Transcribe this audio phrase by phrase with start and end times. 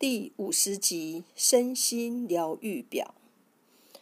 [0.00, 3.14] 第五十集身心疗愈表，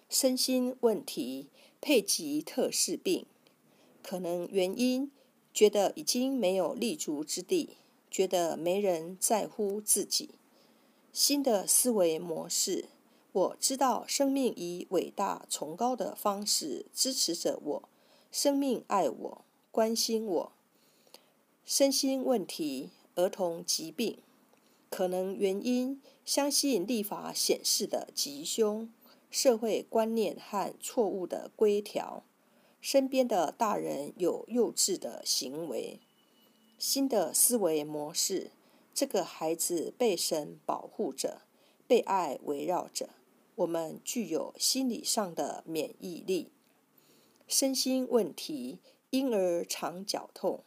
[0.08, 1.48] 身心问题
[1.80, 3.26] 配及特氏病，
[4.00, 5.10] 可能原因
[5.52, 7.70] 觉得已经没有立足之地，
[8.08, 10.30] 觉得没人在乎自己。
[11.12, 12.84] 新的思维模式，
[13.32, 17.88] 我知道生命以伟大崇高的方式支持着我，
[18.30, 20.52] 生命爱我，关心我。
[21.64, 24.18] 身心问题，儿童疾病。
[24.90, 28.92] 可能原因：相信立法显示的吉凶、
[29.30, 32.24] 社会观念和错误的规条，
[32.80, 36.00] 身边的大人有幼稚的行为。
[36.78, 38.52] 新的思维模式：
[38.94, 41.42] 这个孩子被神保护着，
[41.86, 43.10] 被爱围绕着。
[43.56, 46.52] 我们具有心理上的免疫力。
[47.48, 48.78] 身心问题：
[49.10, 50.64] 婴儿常绞痛，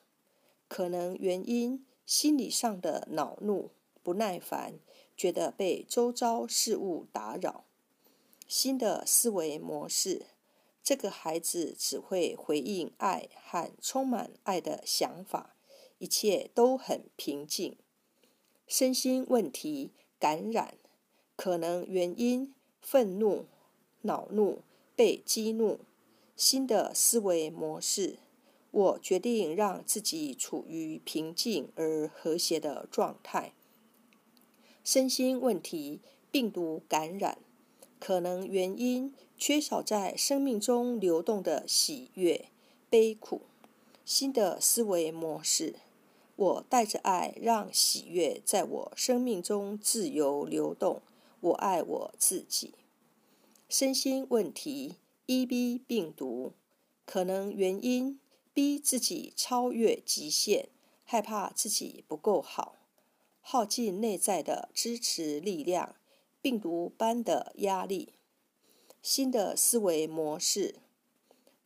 [0.68, 3.72] 可能原因：心理上的恼怒。
[4.04, 4.80] 不耐烦，
[5.16, 7.66] 觉得被周遭事物打扰。
[8.48, 10.26] 新的思维模式，
[10.84, 15.56] 这个孩子只会回应爱和充满爱的想法，
[16.00, 17.78] 一切都很平静。
[18.68, 20.78] 身心问题感染，
[21.36, 23.46] 可能原因愤怒、
[24.02, 24.64] 恼怒、
[24.96, 25.80] 被激怒。
[26.36, 28.18] 新的思维模式，
[28.72, 33.54] 我决定让自己处于平静而和谐的状态。
[34.84, 36.02] 身心问题、
[36.32, 37.38] 病毒感染，
[38.00, 42.50] 可能原因缺少在生命中流动的喜悦、
[42.90, 43.42] 悲苦。
[44.04, 45.76] 新的思维模式，
[46.36, 51.02] 我带着爱，让喜悦在我生命中自由流动。
[51.40, 52.74] 我爱我自己。
[53.70, 54.96] 身心问题
[55.28, 56.54] ，EB 病毒，
[57.06, 58.20] 可能原因
[58.54, 60.70] 逼自己超越极限，
[61.06, 62.76] 害怕自己不够好。
[63.42, 65.96] 耗尽内在的支持力量，
[66.42, 68.14] 病毒般的压力。
[69.02, 70.76] 新的思维模式，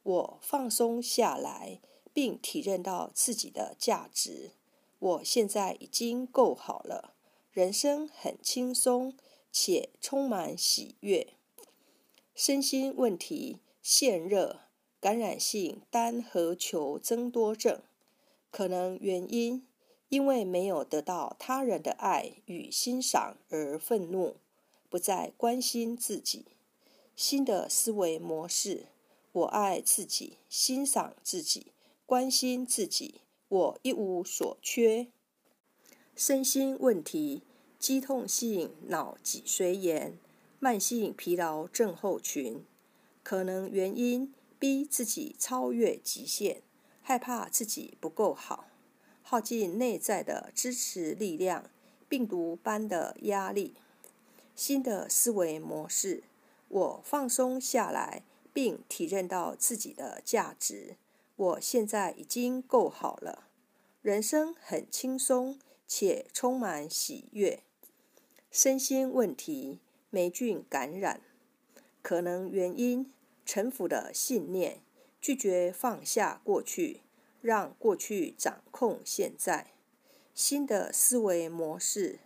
[0.03, 1.81] 我放松下来，
[2.13, 4.51] 并体认到自己的价值。
[4.99, 7.13] 我现在已经够好了，
[7.51, 9.13] 人生很轻松
[9.51, 11.33] 且充满喜悦。
[12.33, 14.61] 身心问题，现热、
[14.99, 17.81] 感染性单核球增多症，
[18.49, 19.67] 可能原因。
[20.15, 24.37] 因为没有得到他人的爱与欣赏而愤怒，
[24.89, 26.45] 不再关心自己。
[27.17, 28.85] 新的思维模式：
[29.33, 31.73] 我爱自己，欣赏自己，
[32.05, 33.15] 关心自己，
[33.49, 35.07] 我一无所缺。
[36.15, 37.43] 身心问题：
[37.77, 40.17] 肌痛性脑脊髓炎、
[40.61, 42.63] 慢性疲劳症候群。
[43.21, 46.61] 可能原因：逼自己超越极限，
[47.01, 48.67] 害怕自己不够好。
[49.27, 51.71] 耗尽内在的支持力量，
[52.07, 53.73] 病毒般的压力。
[54.55, 56.23] 新的思维模式，
[56.67, 58.21] 我放松下来，
[58.53, 60.95] 并体认到自己的价值。
[61.35, 63.47] 我现在已经够好了，
[64.03, 67.63] 人生很轻松且充满喜悦。
[68.51, 69.79] 身心问题，
[70.11, 71.19] 霉菌感染，
[72.03, 73.11] 可能原因：
[73.43, 74.81] 臣服的信念，
[75.19, 77.01] 拒绝放下过去。
[77.45, 79.75] 让过去掌控现在，
[80.33, 82.21] 新的思维模式。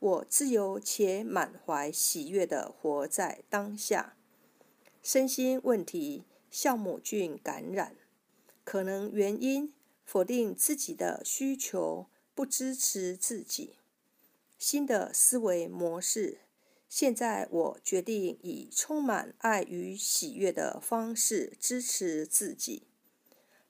[0.00, 4.16] 我自由且满怀喜悦地活在当下。
[5.00, 7.94] 身心问题，酵母菌感染，
[8.64, 9.72] 可能原因
[10.04, 13.76] 否定自己的需求，不支持自己。
[14.58, 16.40] 新的思维模式。
[16.88, 22.88] 现在我决定以充满爱与喜悦的方式支持自己。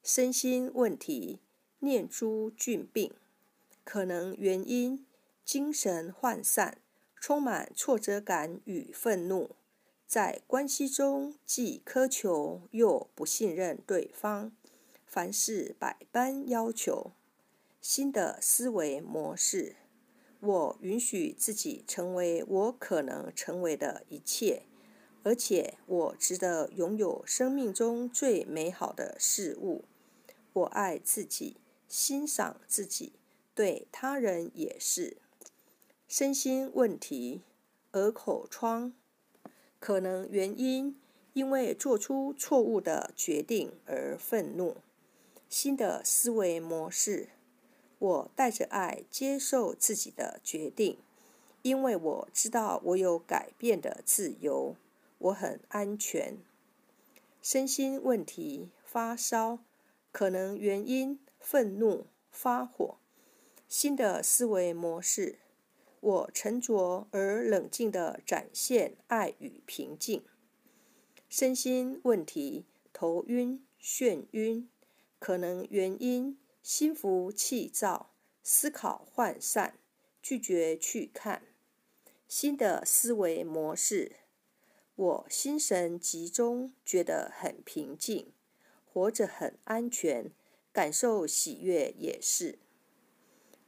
[0.07, 1.41] 身心问题，
[1.79, 3.15] 念珠菌病，
[3.85, 5.07] 可能原因：
[5.47, 6.77] 精神涣散，
[7.19, 9.57] 充满挫折感与愤怒，
[10.07, 14.53] 在关系中既苛求又不信任对方，
[15.07, 17.13] 凡事百般要求。
[17.81, 19.77] 新的思维模式：
[20.41, 24.65] 我允许自己成为我可能成为的一切，
[25.23, 29.87] 而且我值得拥有生命中最美好的事物。
[30.55, 31.57] 我爱自己，
[31.89, 33.13] 欣赏自己，
[33.55, 35.17] 对他人也是。
[36.07, 37.43] 身心问题，
[37.93, 38.93] 耳口疮，
[39.81, 40.97] 可能原因
[41.33, 44.77] 因为做出错误的决定而愤怒。
[45.49, 47.31] 新的思维模式，
[47.99, 50.99] 我带着爱接受自己的决定，
[51.63, 54.77] 因为我知道我有改变的自由，
[55.19, 56.39] 我很安全。
[57.43, 59.59] 身心问题，发烧。
[60.15, 62.99] 可能原因：愤怒、发火。
[63.67, 65.41] 新的思维模式：
[65.99, 70.25] 我沉着而冷静地展现爱与平静。
[71.29, 74.71] 身心问题：头晕、眩晕，
[75.19, 79.81] 可能原因心浮气躁，思考涣散，
[80.23, 81.43] 拒绝去看。
[82.29, 84.19] 新的思维模式：
[84.95, 88.33] 我心神集中，觉得很平静，
[88.95, 90.31] 活着很安全，
[90.73, 92.61] 感受喜悦也是。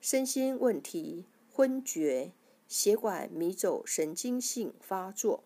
[0.00, 2.30] 身心问题：昏厥，
[2.68, 5.42] 血管迷走神经性发作。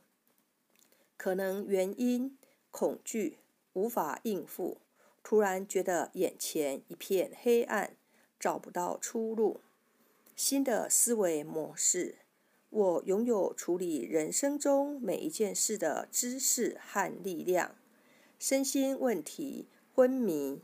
[1.17, 2.37] 可能原因：
[2.71, 3.39] 恐惧，
[3.73, 4.83] 无法应付，
[5.23, 7.97] 突然觉得眼前一片黑暗，
[8.39, 9.63] 找不到出路。
[10.37, 12.17] 新的思维模式：
[12.69, 17.77] 我拥有处理人生中每一件事的知识和力量。
[18.41, 20.63] 身心问题：昏迷，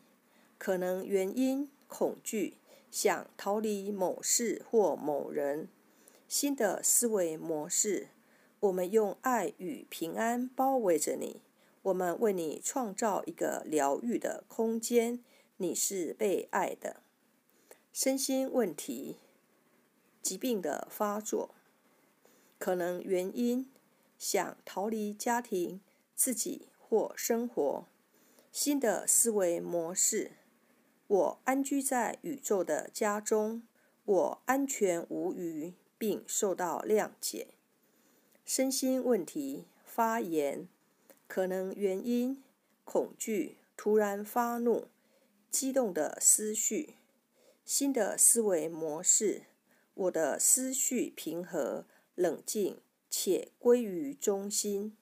[0.56, 2.56] 可能原因：恐惧，
[2.90, 5.69] 想逃离某事或某人。
[6.26, 8.08] 新的思维模式。
[8.61, 11.43] 我们用爱与平安包围着你，
[11.82, 15.22] 我们为你创造一个疗愈的空间。
[15.58, 17.02] 你是被爱的。
[17.93, 19.19] 身心问题、
[20.22, 21.55] 疾病的发作，
[22.58, 23.70] 可能原因
[24.19, 25.81] 想逃离家庭、
[26.14, 27.86] 自己或生活。
[28.52, 30.32] 新的思维模式：
[31.08, 33.62] 我安居在宇宙的家中，
[34.04, 37.48] 我安全无虞，并受到谅解。
[38.44, 40.68] 身心问题发炎，
[41.26, 42.42] 可能原因
[42.84, 44.86] 恐惧、突然发怒、
[45.50, 46.94] 激动的思绪。
[47.64, 49.42] 新的思维模式：
[49.94, 51.84] 我的思绪平和、
[52.14, 52.80] 冷静
[53.10, 54.96] 且归于中心。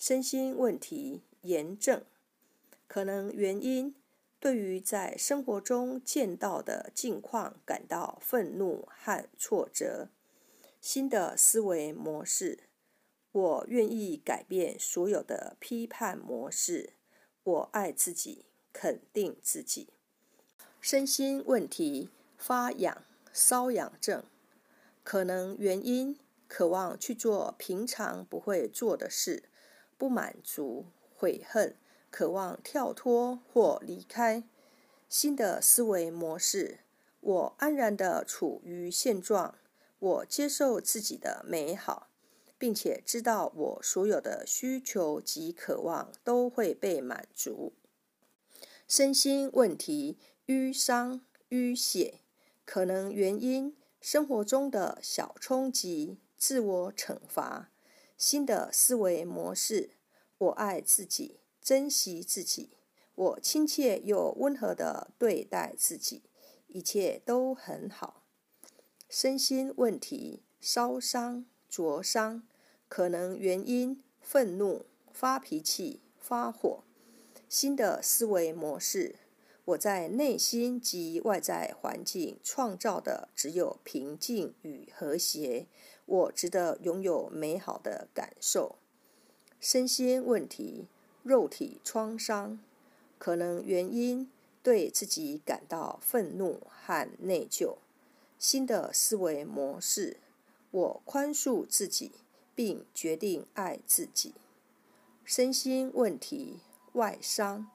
[0.00, 2.02] 身心问题炎症，
[2.88, 3.94] 可能原因
[4.40, 10.08] 对于在生活中见到的境况感到愤怒和挫折。
[10.80, 12.60] 新的思维模式，
[13.30, 16.94] 我愿意改变所有的批判模式。
[17.42, 19.88] 我爱自己，肯定自己。
[20.80, 22.08] 身心问题
[22.38, 23.04] 发痒、
[23.34, 24.24] 瘙痒症，
[25.04, 26.18] 可能原因
[26.48, 29.44] 渴望去做平常不会做的事，
[30.00, 31.76] 不满足、悔恨，
[32.10, 34.42] 渴望跳脱或离开。
[35.10, 36.78] 新的思维模式，
[37.20, 39.58] 我安然地处于现状。
[39.98, 42.08] 我接受自己的美好，
[42.56, 47.74] 并且知道我所有的需求及渴望都会被满足。
[48.88, 50.16] 身心问题
[50.46, 51.20] 淤伤
[51.50, 52.20] 淤血，
[52.64, 57.68] 可能原因生活中的小冲击、自我惩罚。
[58.20, 59.92] 新的思维模式：
[60.36, 62.68] 我爱自己，珍惜自己，
[63.14, 66.24] 我亲切又温和地对待自己，
[66.66, 68.26] 一切都很好。
[69.08, 72.46] 身心问题烧伤灼伤，
[72.90, 76.84] 可能原因愤怒、发脾气、发火。
[77.48, 79.16] 新的思维模式：
[79.70, 85.66] 我在内心及外在环境创造的只有平静与和谐。
[86.06, 88.76] 我值得拥有美好的感受。
[89.60, 90.88] 身心问题
[91.22, 92.58] 肉体创伤，
[93.18, 94.28] 可能原因
[94.62, 97.76] 对自己感到愤怒和内疚。
[98.38, 100.16] 新的思维模式：
[100.72, 102.10] 我宽恕自己，
[102.56, 104.34] 并决定爱自己。
[105.24, 106.58] 身心问题
[106.94, 107.70] 外伤，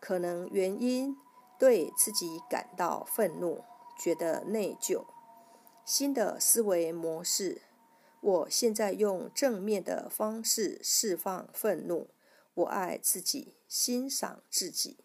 [0.00, 1.16] 可能原因
[1.58, 3.64] 对自己感到愤怒，
[3.98, 5.04] 觉得内疚。
[5.84, 7.62] 新的思维模式：
[8.20, 12.08] 我现在用正面的方式释放愤怒。
[12.54, 14.98] 我爱自己，欣赏自己。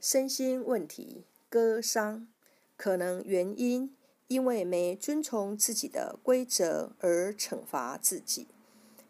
[0.00, 2.28] 身心问题割伤，
[2.76, 3.96] 可能原因。
[4.26, 8.48] 因为没遵从自己的规则而惩罚自己。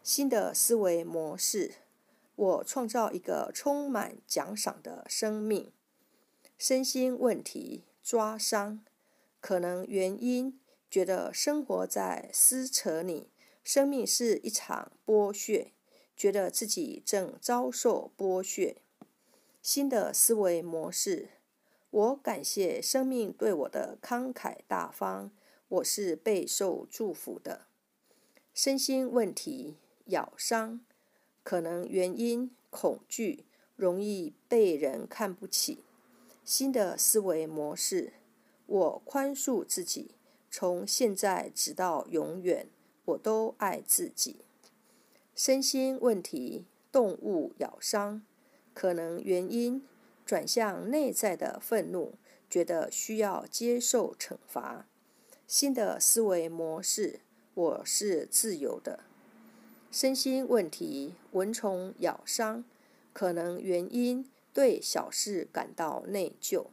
[0.03, 1.75] 新的思维模式：
[2.35, 5.71] 我创造一个充满奖赏的生命。
[6.57, 8.83] 身心问题抓伤，
[9.39, 10.59] 可能原因
[10.89, 13.29] 觉得生活在撕扯你，
[13.63, 15.73] 生命是一场剥削，
[16.15, 18.77] 觉得自己正遭受剥削。
[19.61, 21.29] 新的思维模式。
[21.91, 25.31] 我感谢生命对我的慷慨大方，
[25.69, 27.67] 我是备受祝福的。
[28.53, 30.81] 身心问题咬伤，
[31.41, 33.45] 可能原因恐惧，
[33.77, 35.85] 容易被人看不起。
[36.45, 38.13] 新的思维模式，
[38.67, 40.11] 我宽恕自己，
[40.51, 42.69] 从现在直到永远，
[43.05, 44.45] 我都爱自己。
[45.33, 48.23] 身心问题动物咬伤，
[48.75, 49.83] 可能原因。
[50.23, 52.15] 转向内在的愤怒，
[52.49, 54.87] 觉得需要接受惩罚。
[55.45, 57.19] 新的思维模式，
[57.53, 59.01] 我是自由的。
[59.91, 62.65] 身心问题，蚊虫咬伤，
[63.13, 66.67] 可能原因对小事感到内疚。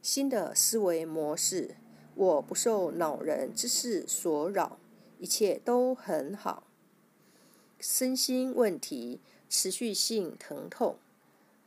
[0.00, 1.74] 新的思维模式，
[2.14, 4.78] 我不受恼人之事所扰，
[5.18, 6.68] 一切都很好。
[7.80, 10.96] 身心问题，持续性疼痛，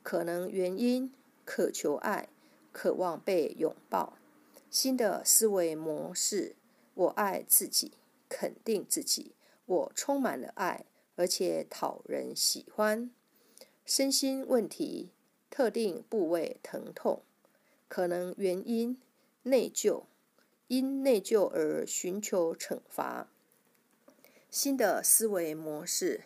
[0.02, 1.12] 可能原因
[1.44, 2.30] 渴求爱，
[2.72, 4.18] 渴望被拥抱。
[4.70, 6.56] 新的思维模式：
[6.94, 7.92] 我爱自己，
[8.30, 10.86] 肯定自己，我充满了爱，
[11.18, 13.12] 而且讨人喜欢。
[13.84, 15.12] 身心问题，
[15.58, 17.24] 特定部位疼痛，
[17.88, 19.02] 可能原因
[19.42, 20.04] 内疚，
[20.68, 23.28] 因内疚而寻求惩罚。
[24.52, 26.26] 新的思维模式：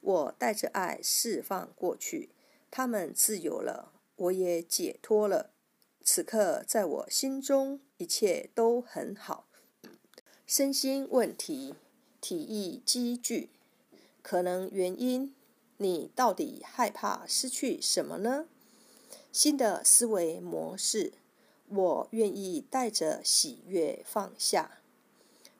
[0.00, 2.30] 我带着爱释放过去，
[2.70, 5.50] 他们自由了，我也解脱了。
[6.02, 9.46] 此刻，在我心中，一切都很好。
[10.46, 11.74] 身心问题，
[12.22, 13.50] 体液积聚，
[14.22, 15.34] 可能原因，
[15.76, 18.48] 你到底害怕失去什么呢？
[19.32, 21.12] 新的思维模式，
[21.68, 24.80] 我愿意带着喜悦放下。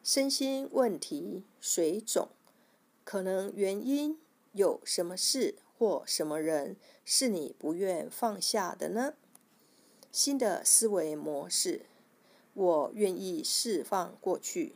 [0.03, 2.31] 身心问题，水肿，
[3.05, 4.19] 可能原因
[4.53, 9.15] 有什么事或什么人是你不愿放下的呢？
[10.11, 11.87] 新的思维模式，
[12.55, 14.75] 我愿意释放过去，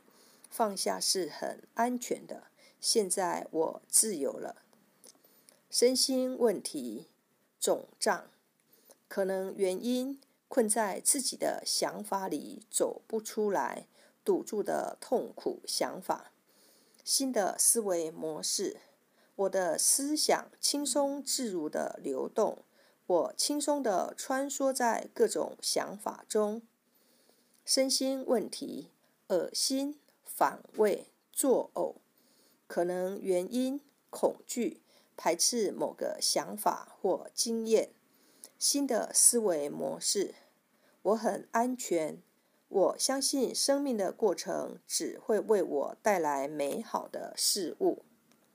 [0.49, 2.45] 放下是很安全的。
[2.81, 4.63] 现在我自由了。
[5.69, 7.09] 身心问题
[7.59, 8.31] 肿胀，
[9.15, 13.87] 可能原因困在自己的想法里走不出来，
[14.25, 16.33] 堵住的痛苦想法。
[17.05, 18.79] 新的思维模式，
[19.37, 22.65] 我的思想轻松自如的流动。
[23.07, 26.63] 我轻松的穿梭在各种想法中，
[27.65, 28.91] 身心问题、
[29.29, 31.95] 恶心、反胃、作呕，
[32.67, 33.81] 可能原因
[34.11, 34.83] 恐惧、
[35.17, 37.91] 排斥某个想法或经验。
[38.65, 40.37] 新的思维模式，
[41.03, 42.23] 我很安全，
[42.69, 48.07] 我相信生命的过程只会为我带来美好的事物。